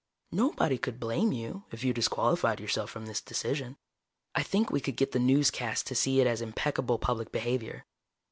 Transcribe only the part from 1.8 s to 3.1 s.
you disqualified yourself from